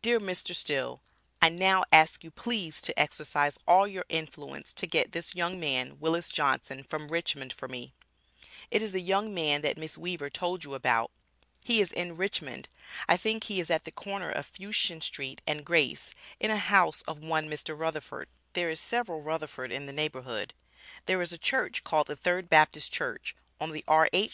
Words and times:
Dear 0.00 0.18
Mr. 0.20 0.54
Still 0.54 1.02
I 1.42 1.50
now 1.50 1.84
ask 1.92 2.24
you 2.24 2.30
please 2.30 2.80
to 2.80 2.98
exercise 2.98 3.58
all 3.68 3.86
your 3.86 4.06
influence 4.08 4.72
to 4.72 4.86
get 4.86 5.12
this 5.12 5.34
young 5.34 5.60
man 5.60 6.00
Willis 6.00 6.30
Johnson 6.30 6.82
from 6.82 7.08
Richmond 7.08 7.52
for 7.52 7.68
me 7.68 7.92
It 8.70 8.80
is 8.82 8.92
the 8.92 9.02
young 9.02 9.34
man 9.34 9.60
that 9.60 9.76
Miss 9.76 9.98
Weaver 9.98 10.30
told 10.30 10.64
you 10.64 10.72
about, 10.72 11.10
he 11.62 11.82
is 11.82 11.92
in 11.92 12.16
Richmond 12.16 12.70
I 13.06 13.18
think 13.18 13.44
he 13.44 13.60
is 13.60 13.68
at 13.70 13.84
the 13.84 13.92
corner 13.92 14.30
of 14.30 14.50
Fushien 14.50 15.02
Street, 15.02 15.42
& 15.56 15.62
Grace 15.62 16.14
in 16.40 16.50
a 16.50 16.56
house 16.56 17.02
of 17.02 17.22
one 17.22 17.46
Mr. 17.50 17.78
Rutherford, 17.78 18.28
there 18.54 18.70
is 18.70 18.80
several 18.80 19.20
Rutherford 19.20 19.70
in 19.70 19.84
the 19.84 19.92
neighborhood, 19.92 20.54
there 21.04 21.20
is 21.20 21.34
a 21.34 21.38
church 21.38 21.84
call'd 21.84 22.06
the 22.06 22.16
third 22.16 22.48
Baptist 22.48 22.94
Church, 22.94 23.36
on 23.60 23.72
the 23.72 23.84
R.H. 23.86 24.28